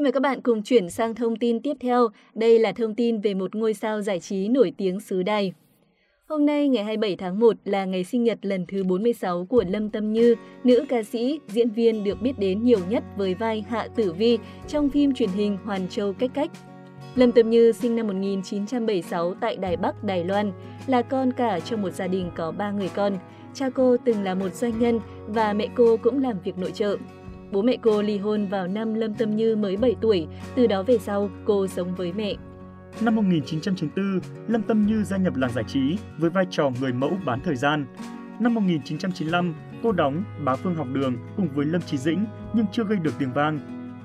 Xin 0.00 0.04
mời 0.04 0.12
các 0.12 0.20
bạn 0.22 0.40
cùng 0.42 0.62
chuyển 0.62 0.90
sang 0.90 1.14
thông 1.14 1.36
tin 1.36 1.60
tiếp 1.60 1.76
theo. 1.80 2.08
Đây 2.34 2.58
là 2.58 2.72
thông 2.72 2.94
tin 2.94 3.20
về 3.20 3.34
một 3.34 3.54
ngôi 3.54 3.74
sao 3.74 4.02
giải 4.02 4.20
trí 4.20 4.48
nổi 4.48 4.72
tiếng 4.76 5.00
xứ 5.00 5.22
đài. 5.22 5.52
Hôm 6.26 6.46
nay 6.46 6.68
ngày 6.68 6.84
27 6.84 7.16
tháng 7.16 7.40
1 7.40 7.56
là 7.64 7.84
ngày 7.84 8.04
sinh 8.04 8.24
nhật 8.24 8.38
lần 8.42 8.66
thứ 8.66 8.84
46 8.84 9.46
của 9.48 9.64
Lâm 9.68 9.90
Tâm 9.90 10.12
Như, 10.12 10.34
nữ 10.64 10.84
ca 10.88 11.02
sĩ, 11.02 11.40
diễn 11.48 11.70
viên 11.70 12.04
được 12.04 12.22
biết 12.22 12.38
đến 12.38 12.64
nhiều 12.64 12.78
nhất 12.88 13.04
với 13.16 13.34
vai 13.34 13.64
Hạ 13.68 13.88
Tử 13.96 14.12
Vi 14.12 14.38
trong 14.68 14.90
phim 14.90 15.14
truyền 15.14 15.30
hình 15.30 15.58
Hoàn 15.64 15.88
Châu 15.88 16.12
Cách 16.12 16.30
Cách. 16.34 16.50
Lâm 17.14 17.32
Tâm 17.32 17.50
Như 17.50 17.72
sinh 17.72 17.96
năm 17.96 18.06
1976 18.06 19.34
tại 19.34 19.56
Đài 19.56 19.76
Bắc, 19.76 20.04
Đài 20.04 20.24
Loan, 20.24 20.52
là 20.86 21.02
con 21.02 21.32
cả 21.32 21.60
trong 21.60 21.82
một 21.82 21.90
gia 21.90 22.06
đình 22.06 22.30
có 22.36 22.52
3 22.52 22.70
người 22.70 22.90
con. 22.94 23.16
Cha 23.54 23.70
cô 23.70 23.96
từng 24.04 24.22
là 24.22 24.34
một 24.34 24.54
doanh 24.54 24.78
nhân 24.78 25.00
và 25.26 25.52
mẹ 25.52 25.68
cô 25.74 25.96
cũng 25.96 26.22
làm 26.22 26.36
việc 26.44 26.58
nội 26.58 26.72
trợ. 26.72 26.96
Bố 27.52 27.62
mẹ 27.62 27.76
cô 27.82 28.02
ly 28.02 28.18
hôn 28.18 28.46
vào 28.46 28.66
năm 28.66 28.94
Lâm 28.94 29.14
Tâm 29.14 29.36
Như 29.36 29.56
mới 29.56 29.76
7 29.76 29.96
tuổi, 30.00 30.26
từ 30.54 30.66
đó 30.66 30.82
về 30.82 30.98
sau 30.98 31.30
cô 31.44 31.66
sống 31.66 31.94
với 31.94 32.12
mẹ. 32.12 32.34
Năm 33.00 33.16
1994, 33.16 34.20
Lâm 34.48 34.62
Tâm 34.62 34.86
Như 34.86 35.02
gia 35.02 35.16
nhập 35.16 35.36
làng 35.36 35.50
giải 35.52 35.64
trí 35.68 35.98
với 36.18 36.30
vai 36.30 36.46
trò 36.50 36.70
người 36.80 36.92
mẫu 36.92 37.12
bán 37.24 37.40
thời 37.44 37.56
gian. 37.56 37.86
Năm 38.40 38.54
1995, 38.54 39.54
cô 39.82 39.92
đóng 39.92 40.24
Bá 40.44 40.56
Phương 40.56 40.74
học 40.74 40.86
đường 40.92 41.16
cùng 41.36 41.48
với 41.54 41.66
Lâm 41.66 41.82
Chí 41.82 41.96
Dĩnh 41.96 42.24
nhưng 42.52 42.66
chưa 42.72 42.84
gây 42.84 42.98
được 42.98 43.12
tiếng 43.18 43.32
vang. 43.32 43.60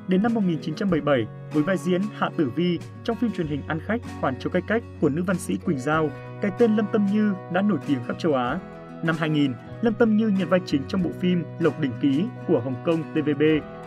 Đến 0.08 0.24
năm 0.24 0.34
1977, 0.34 1.26
với 1.54 1.64
vai 1.64 1.78
diễn 1.78 2.02
Hạ 2.18 2.30
Tử 2.38 2.52
Vi 2.56 2.80
trong 3.04 3.18
phim 3.18 3.32
truyền 3.32 3.48
hình 3.48 3.62
Ăn 3.68 3.80
khách 3.80 4.02
Hoàn 4.22 4.40
Châu 4.40 4.52
Cách 4.52 4.64
Cách 4.68 4.84
của 5.02 5.10
nữ 5.10 5.24
văn 5.28 5.38
sĩ 5.38 5.58
Quỳnh 5.66 5.80
Giao, 5.80 6.10
cái 6.42 6.52
tên 6.58 6.76
Lâm 6.76 6.86
Tâm 6.94 7.06
Như 7.14 7.34
đã 7.54 7.62
nổi 7.62 7.80
tiếng 7.88 8.00
khắp 8.08 8.20
châu 8.20 8.34
Á. 8.34 8.60
Năm 9.04 9.16
2000, 9.20 9.54
Lâm 9.82 9.94
Tâm 9.94 10.18
Như 10.18 10.28
nhận 10.28 10.50
vai 10.50 10.60
chính 10.66 10.82
trong 10.88 11.04
bộ 11.04 11.10
phim 11.20 11.44
Lộc 11.60 11.82
Đỉnh 11.82 11.92
Ký 12.02 12.24
của 12.48 12.60
Hồng 12.60 12.76
Kông 12.86 13.04
TVB 13.14 13.42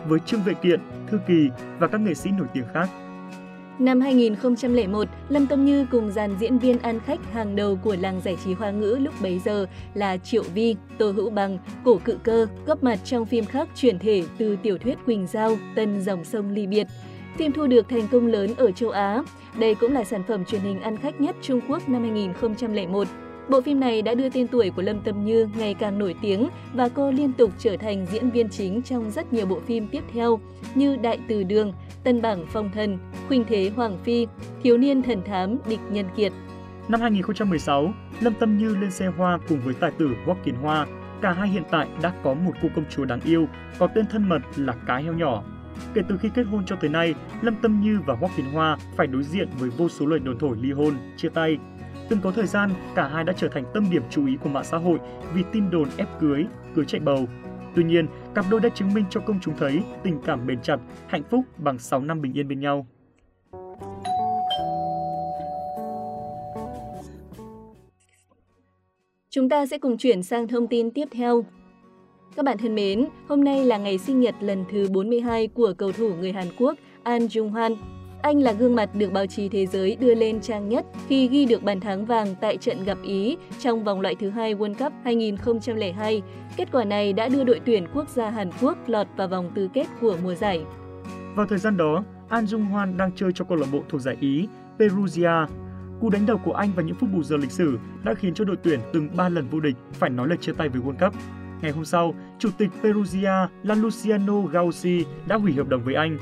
với 0.07 0.19
Trương 0.25 0.43
Vệ 0.43 0.53
Kiện, 0.53 0.79
Thư 1.07 1.19
Kỳ 1.27 1.49
và 1.79 1.87
các 1.87 2.01
nghệ 2.01 2.13
sĩ 2.13 2.29
nổi 2.37 2.47
tiếng 2.53 2.65
khác. 2.73 2.89
Năm 3.79 4.01
2001, 4.01 5.07
Lâm 5.29 5.47
Tâm 5.47 5.65
Như 5.65 5.85
cùng 5.91 6.11
dàn 6.11 6.35
diễn 6.39 6.59
viên 6.59 6.79
ăn 6.79 6.99
khách 6.99 7.33
hàng 7.33 7.55
đầu 7.55 7.79
của 7.83 7.95
làng 7.99 8.21
giải 8.21 8.37
trí 8.45 8.53
hoa 8.53 8.71
ngữ 8.71 8.97
lúc 9.01 9.13
bấy 9.21 9.39
giờ 9.39 9.65
là 9.93 10.17
Triệu 10.17 10.43
Vi, 10.53 10.75
Tô 10.97 11.11
Hữu 11.11 11.29
Bằng, 11.29 11.57
Cổ 11.85 11.99
Cự 12.03 12.17
Cơ 12.23 12.47
góp 12.65 12.83
mặt 12.83 12.99
trong 13.03 13.25
phim 13.25 13.45
khác 13.45 13.69
chuyển 13.75 13.99
thể 13.99 14.23
từ 14.37 14.55
tiểu 14.55 14.77
thuyết 14.77 14.97
Quỳnh 15.05 15.27
Giao, 15.27 15.57
Tân 15.75 16.01
Dòng 16.01 16.23
Sông 16.23 16.51
Ly 16.51 16.67
Biệt. 16.67 16.87
Phim 17.37 17.51
thu 17.51 17.67
được 17.67 17.89
thành 17.89 18.07
công 18.11 18.27
lớn 18.27 18.53
ở 18.57 18.71
châu 18.71 18.89
Á. 18.89 19.23
Đây 19.59 19.75
cũng 19.75 19.93
là 19.93 20.03
sản 20.03 20.23
phẩm 20.27 20.45
truyền 20.45 20.61
hình 20.61 20.79
ăn 20.81 20.97
khách 20.97 21.21
nhất 21.21 21.35
Trung 21.41 21.61
Quốc 21.69 21.89
năm 21.89 22.01
2001. 22.01 23.07
Bộ 23.49 23.61
phim 23.61 23.79
này 23.79 24.01
đã 24.01 24.13
đưa 24.13 24.29
tên 24.29 24.47
tuổi 24.47 24.69
của 24.69 24.81
Lâm 24.81 25.01
Tâm 25.01 25.25
Như 25.25 25.49
ngày 25.57 25.73
càng 25.73 25.99
nổi 25.99 26.15
tiếng 26.21 26.49
và 26.73 26.89
cô 26.89 27.11
liên 27.11 27.33
tục 27.33 27.51
trở 27.57 27.77
thành 27.77 28.05
diễn 28.05 28.29
viên 28.29 28.49
chính 28.49 28.81
trong 28.81 29.11
rất 29.11 29.33
nhiều 29.33 29.45
bộ 29.45 29.59
phim 29.59 29.87
tiếp 29.87 30.03
theo 30.13 30.39
như 30.75 30.95
Đại 30.95 31.19
Từ 31.27 31.43
Đường, 31.43 31.73
Tân 32.03 32.21
Bảng 32.21 32.45
Phong 32.49 32.69
Thần, 32.71 32.97
Khuynh 33.27 33.43
Thế 33.47 33.71
Hoàng 33.75 33.97
Phi, 34.03 34.27
Thiếu 34.63 34.77
niên 34.77 35.03
thần 35.03 35.23
thám 35.23 35.57
Địch 35.69 35.79
Nhân 35.91 36.05
Kiệt. 36.15 36.31
Năm 36.87 37.01
2016, 37.01 37.93
Lâm 38.19 38.33
Tâm 38.33 38.57
Như 38.57 38.75
lên 38.75 38.91
xe 38.91 39.07
hoa 39.07 39.39
cùng 39.49 39.59
với 39.59 39.73
tài 39.73 39.91
tử 39.91 40.09
Hoắc 40.25 40.37
Kiến 40.45 40.55
Hoa. 40.55 40.87
Cả 41.21 41.31
hai 41.31 41.47
hiện 41.47 41.63
tại 41.71 41.87
đã 42.01 42.13
có 42.23 42.33
một 42.33 42.51
cô 42.61 42.69
công 42.75 42.85
chúa 42.89 43.05
đáng 43.05 43.19
yêu, 43.25 43.47
có 43.79 43.87
tên 43.87 44.05
thân 44.11 44.29
mật 44.29 44.41
là 44.55 44.73
Cái 44.87 45.03
Heo 45.03 45.13
Nhỏ. 45.13 45.43
Kể 45.93 46.01
từ 46.09 46.17
khi 46.17 46.29
kết 46.35 46.43
hôn 46.43 46.65
cho 46.65 46.75
tới 46.75 46.89
nay, 46.89 47.15
Lâm 47.41 47.55
Tâm 47.61 47.81
Như 47.81 47.99
và 48.05 48.15
Hoắc 48.15 48.31
Kiến 48.37 48.45
Hoa 48.53 48.77
phải 48.95 49.07
đối 49.07 49.23
diện 49.23 49.49
với 49.59 49.69
vô 49.69 49.89
số 49.89 50.05
lời 50.05 50.19
đồn 50.19 50.39
thổi 50.39 50.57
ly 50.61 50.71
hôn, 50.71 50.93
chia 51.17 51.29
tay. 51.29 51.57
Từng 52.09 52.19
có 52.23 52.31
thời 52.31 52.47
gian, 52.47 52.69
cả 52.95 53.07
hai 53.07 53.23
đã 53.23 53.33
trở 53.33 53.47
thành 53.47 53.65
tâm 53.73 53.89
điểm 53.91 54.03
chú 54.09 54.27
ý 54.27 54.37
của 54.43 54.49
mạng 54.49 54.63
xã 54.63 54.77
hội 54.77 54.99
vì 55.33 55.43
tin 55.51 55.69
đồn 55.71 55.87
ép 55.97 56.07
cưới, 56.19 56.45
cưới 56.75 56.85
chạy 56.85 57.01
bầu. 57.01 57.25
Tuy 57.75 57.83
nhiên, 57.83 58.07
cặp 58.35 58.45
đôi 58.49 58.59
đã 58.59 58.69
chứng 58.69 58.93
minh 58.93 59.05
cho 59.09 59.19
công 59.19 59.39
chúng 59.41 59.57
thấy 59.57 59.81
tình 60.03 60.19
cảm 60.25 60.47
bền 60.47 60.61
chặt, 60.61 60.77
hạnh 61.07 61.23
phúc 61.29 61.45
bằng 61.57 61.79
6 61.79 62.01
năm 62.01 62.21
bình 62.21 62.33
yên 62.33 62.47
bên 62.47 62.59
nhau. 62.59 62.87
Chúng 69.29 69.49
ta 69.49 69.65
sẽ 69.65 69.77
cùng 69.77 69.97
chuyển 69.97 70.23
sang 70.23 70.47
thông 70.47 70.67
tin 70.67 70.91
tiếp 70.91 71.07
theo. 71.11 71.45
Các 72.35 72.45
bạn 72.45 72.57
thân 72.57 72.75
mến, 72.75 73.05
hôm 73.27 73.43
nay 73.43 73.65
là 73.65 73.77
ngày 73.77 73.97
sinh 73.97 74.19
nhật 74.19 74.35
lần 74.41 74.65
thứ 74.71 74.87
42 74.93 75.47
của 75.47 75.73
cầu 75.77 75.91
thủ 75.91 76.13
người 76.19 76.31
Hàn 76.31 76.47
Quốc 76.57 76.75
An 77.03 77.21
Jung 77.21 77.51
Hwan. 77.51 77.75
Anh 78.21 78.41
là 78.41 78.51
gương 78.51 78.75
mặt 78.75 78.89
được 78.95 79.11
báo 79.11 79.25
chí 79.25 79.49
thế 79.49 79.65
giới 79.65 79.95
đưa 79.95 80.15
lên 80.15 80.41
trang 80.41 80.69
nhất 80.69 80.85
khi 81.07 81.27
ghi 81.27 81.45
được 81.45 81.63
bàn 81.63 81.79
thắng 81.79 82.05
vàng 82.05 82.35
tại 82.41 82.57
trận 82.57 82.83
gặp 82.83 82.97
Ý 83.03 83.37
trong 83.59 83.83
vòng 83.83 84.01
loại 84.01 84.15
thứ 84.15 84.29
hai 84.29 84.55
World 84.55 84.73
Cup 84.73 84.93
2002. 85.03 86.21
Kết 86.57 86.69
quả 86.71 86.83
này 86.83 87.13
đã 87.13 87.29
đưa 87.29 87.43
đội 87.43 87.59
tuyển 87.65 87.87
quốc 87.93 88.09
gia 88.09 88.29
Hàn 88.29 88.49
Quốc 88.61 88.77
lọt 88.87 89.07
vào 89.17 89.27
vòng 89.27 89.51
tứ 89.55 89.69
kết 89.73 89.87
của 90.01 90.17
mùa 90.23 90.35
giải. 90.35 90.61
Vào 91.35 91.45
thời 91.45 91.59
gian 91.59 91.77
đó, 91.77 92.03
An 92.29 92.45
Jung 92.45 92.71
Hwan 92.71 92.97
đang 92.97 93.11
chơi 93.15 93.31
cho 93.35 93.45
câu 93.45 93.57
lạc 93.57 93.67
bộ 93.71 93.83
thuộc 93.89 94.01
giải 94.01 94.17
Ý, 94.19 94.47
Perugia. 94.79 95.47
Cú 96.01 96.09
đánh 96.09 96.25
đầu 96.25 96.37
của 96.37 96.53
anh 96.53 96.71
và 96.75 96.83
những 96.83 96.95
phút 96.95 97.09
bù 97.13 97.23
giờ 97.23 97.37
lịch 97.37 97.51
sử 97.51 97.79
đã 98.03 98.13
khiến 98.13 98.33
cho 98.33 98.45
đội 98.45 98.57
tuyển 98.63 98.79
từng 98.93 99.09
3 99.15 99.29
lần 99.29 99.47
vô 99.47 99.59
địch 99.59 99.75
phải 99.93 100.09
nói 100.09 100.27
lời 100.27 100.37
chia 100.41 100.53
tay 100.53 100.69
với 100.69 100.81
World 100.81 101.05
Cup. 101.05 101.13
Ngày 101.61 101.71
hôm 101.71 101.85
sau, 101.85 102.13
Chủ 102.39 102.49
tịch 102.57 102.69
Perugia 102.83 103.47
là 103.63 103.75
Luciano 103.75 104.41
Gauci 104.41 105.05
đã 105.27 105.35
hủy 105.35 105.53
hợp 105.53 105.67
đồng 105.67 105.83
với 105.83 105.95
anh. 105.95 106.17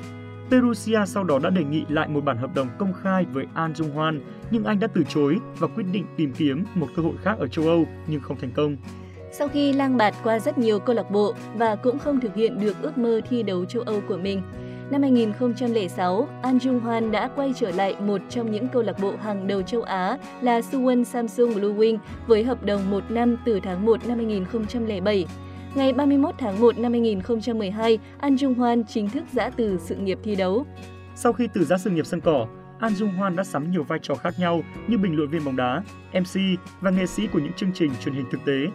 Perusia 0.52 1.00
sau 1.06 1.24
đó 1.24 1.40
đã 1.40 1.50
đề 1.50 1.64
nghị 1.64 1.86
lại 1.90 2.08
một 2.08 2.24
bản 2.24 2.38
hợp 2.38 2.56
đồng 2.56 2.68
công 2.78 2.94
khai 2.94 3.26
với 3.34 3.46
An 3.54 3.74
Jung 3.74 3.94
Hwan, 3.94 4.20
nhưng 4.52 4.64
anh 4.64 4.80
đã 4.80 4.88
từ 4.88 5.04
chối 5.10 5.38
và 5.60 5.68
quyết 5.68 5.86
định 5.92 6.06
tìm 6.18 6.34
kiếm 6.38 6.66
một 6.76 6.88
cơ 6.96 7.02
hội 7.02 7.14
khác 7.24 7.40
ở 7.40 7.48
châu 7.48 7.68
Âu 7.68 7.86
nhưng 8.08 8.22
không 8.22 8.38
thành 8.38 8.52
công. 8.52 8.78
Sau 9.32 9.48
khi 9.48 9.74
lang 9.74 9.98
bạt 9.98 10.14
qua 10.24 10.40
rất 10.40 10.58
nhiều 10.58 10.80
câu 10.80 10.96
lạc 10.96 11.12
bộ 11.12 11.34
và 11.56 11.76
cũng 11.76 12.00
không 12.00 12.20
thực 12.20 12.36
hiện 12.36 12.60
được 12.60 12.76
ước 12.82 12.98
mơ 12.98 13.22
thi 13.30 13.44
đấu 13.44 13.66
châu 13.66 13.82
Âu 13.82 14.02
của 14.08 14.18
mình, 14.18 14.42
Năm 14.92 15.02
2006, 15.02 16.28
An 16.42 16.58
Jung 16.58 16.82
Hwan 16.82 17.12
đã 17.12 17.30
quay 17.36 17.54
trở 17.56 17.72
lại 17.72 17.96
một 18.00 18.22
trong 18.30 18.52
những 18.52 18.68
câu 18.68 18.82
lạc 18.82 19.00
bộ 19.02 19.14
hàng 19.24 19.48
đầu 19.48 19.62
châu 19.62 19.82
Á 19.82 20.18
là 20.42 20.60
Suwon 20.60 21.04
Samsung 21.04 21.54
Blue 21.54 21.74
Wing 21.74 21.98
với 22.28 22.44
hợp 22.44 22.64
đồng 22.66 22.92
một 22.92 23.04
năm 23.12 23.38
từ 23.46 23.60
tháng 23.64 23.86
1 23.86 24.08
năm 24.08 24.18
2007. 24.18 25.26
Ngày 25.76 25.94
31 25.94 26.36
tháng 26.38 26.60
1 26.60 26.78
năm 26.78 26.92
2012, 26.92 28.00
An 28.20 28.36
Jung 28.36 28.56
Hwan 28.56 28.84
chính 28.88 29.10
thức 29.10 29.24
giã 29.34 29.50
từ 29.50 29.78
sự 29.78 29.96
nghiệp 29.96 30.20
thi 30.24 30.36
đấu. 30.36 30.66
Sau 31.16 31.34
khi 31.34 31.48
từ 31.54 31.66
giã 31.66 31.78
sự 31.78 31.90
nghiệp 31.90 32.06
sân 32.06 32.22
cỏ, 32.22 32.48
An 32.80 32.94
Jung 32.94 33.18
Hwan 33.18 33.36
đã 33.36 33.44
sắm 33.44 33.72
nhiều 33.72 33.84
vai 33.84 34.00
trò 34.02 34.16
khác 34.16 34.34
nhau 34.40 34.62
như 34.88 34.98
bình 34.98 35.16
luận 35.16 35.30
viên 35.30 35.46
bóng 35.46 35.56
đá, 35.56 35.84
MC 36.14 36.60
và 36.82 36.92
nghệ 36.92 37.06
sĩ 37.06 37.28
của 37.28 37.40
những 37.40 37.54
chương 37.54 37.74
trình 37.74 37.92
truyền 38.04 38.16
hình 38.16 38.26
thực 38.32 38.46
tế. 38.46 38.68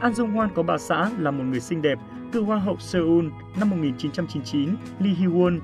An 0.00 0.12
Jung 0.12 0.34
Hwan 0.34 0.48
có 0.54 0.62
bà 0.62 0.78
xã 0.78 1.10
là 1.18 1.30
một 1.30 1.44
người 1.44 1.60
xinh 1.60 1.82
đẹp, 1.82 1.98
cựu 2.32 2.44
Hoa 2.44 2.58
hậu 2.58 2.76
Seoul 2.78 3.26
năm 3.60 3.70
1999, 3.70 4.76
Lee 5.00 5.14
Hee-won. 5.14 5.58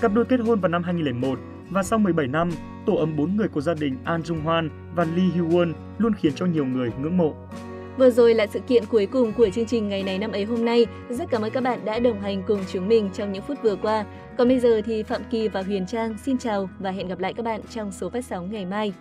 Cặp 0.00 0.14
đôi 0.14 0.24
kết 0.24 0.40
hôn 0.40 0.60
vào 0.60 0.68
năm 0.68 0.82
2001 0.82 1.38
và 1.70 1.82
sau 1.82 1.98
17 1.98 2.26
năm, 2.26 2.50
tổ 2.86 2.94
ấm 2.94 3.16
4 3.16 3.36
người 3.36 3.48
của 3.48 3.60
gia 3.60 3.74
đình 3.74 3.96
An 4.04 4.20
Jung 4.20 4.44
Hwan 4.44 4.68
và 4.94 5.04
Lee 5.04 5.28
Hee-won 5.36 5.72
luôn 5.98 6.12
khiến 6.14 6.32
cho 6.34 6.46
nhiều 6.46 6.64
người 6.64 6.90
ngưỡng 7.00 7.16
mộ. 7.16 7.34
Vừa 7.98 8.10
rồi 8.10 8.34
là 8.34 8.46
sự 8.46 8.60
kiện 8.60 8.86
cuối 8.86 9.06
cùng 9.06 9.32
của 9.32 9.48
chương 9.50 9.66
trình 9.66 9.88
ngày 9.88 10.02
này 10.02 10.18
năm 10.18 10.32
ấy 10.32 10.44
hôm 10.44 10.64
nay. 10.64 10.86
Rất 11.08 11.30
cảm 11.30 11.42
ơn 11.42 11.50
các 11.50 11.62
bạn 11.62 11.84
đã 11.84 11.98
đồng 11.98 12.20
hành 12.20 12.42
cùng 12.46 12.60
chúng 12.72 12.88
mình 12.88 13.10
trong 13.14 13.32
những 13.32 13.42
phút 13.42 13.58
vừa 13.62 13.76
qua. 13.76 14.04
Còn 14.38 14.48
bây 14.48 14.60
giờ 14.60 14.80
thì 14.86 15.02
Phạm 15.02 15.22
Kỳ 15.30 15.48
và 15.48 15.62
Huyền 15.62 15.86
Trang 15.86 16.16
xin 16.24 16.38
chào 16.38 16.68
và 16.78 16.90
hẹn 16.90 17.08
gặp 17.08 17.18
lại 17.18 17.34
các 17.34 17.42
bạn 17.42 17.60
trong 17.70 17.92
số 17.92 18.10
phát 18.10 18.24
sóng 18.24 18.52
ngày 18.52 18.66
mai. 18.66 18.92